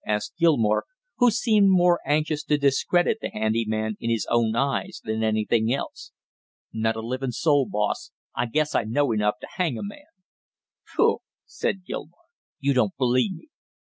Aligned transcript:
asked 0.03 0.33
Gilmore, 0.39 0.83
who 1.17 1.29
seemed 1.29 1.69
more 1.69 1.99
anxious 2.07 2.43
to 2.43 2.57
discredit 2.57 3.19
the 3.21 3.29
handy 3.29 3.65
man 3.67 3.95
in 3.99 4.09
his 4.09 4.25
own 4.31 4.55
eyes 4.55 4.99
than 5.03 5.21
anything 5.21 5.71
else. 5.71 6.11
"Not 6.73 6.95
a 6.95 7.01
living 7.01 7.29
soul, 7.29 7.67
boss; 7.69 8.09
I 8.35 8.47
guess 8.47 8.73
I 8.73 8.83
know 8.83 9.11
enough 9.11 9.35
to 9.41 9.47
hang 9.57 9.77
a 9.77 9.83
man" 9.83 10.07
"Pooh!" 10.95 11.19
said 11.45 11.85
Gilmore. 11.85 12.25
"You 12.59 12.73
don't 12.73 12.97
believe 12.97 13.35
me?" 13.35 13.49